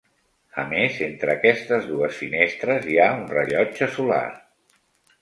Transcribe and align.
A 0.63 0.63
més 0.71 0.97
entre 1.07 1.35
aquestes 1.35 1.87
dues 1.91 2.17
finestres 2.23 2.91
hi 2.95 2.99
ha 3.05 3.09
un 3.21 3.25
rellotge 3.37 3.93
solar. 4.01 4.27